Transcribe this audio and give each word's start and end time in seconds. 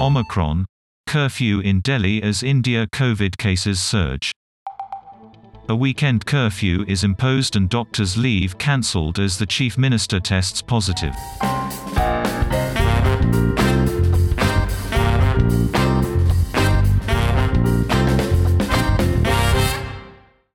Omicron, 0.00 0.64
curfew 1.08 1.58
in 1.58 1.80
Delhi 1.80 2.22
as 2.22 2.44
India 2.44 2.86
COVID 2.86 3.36
cases 3.36 3.80
surge. 3.80 4.30
A 5.68 5.74
weekend 5.74 6.24
curfew 6.24 6.84
is 6.86 7.02
imposed 7.02 7.56
and 7.56 7.68
doctors' 7.68 8.16
leave 8.16 8.56
cancelled 8.58 9.18
as 9.18 9.38
the 9.38 9.46
chief 9.46 9.76
minister 9.76 10.20
tests 10.20 10.62
positive. 10.62 11.14